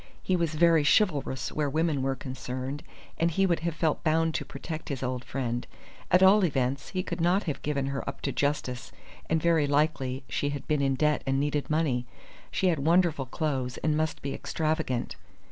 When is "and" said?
3.19-3.29, 9.29-9.39, 11.27-11.39, 13.77-13.95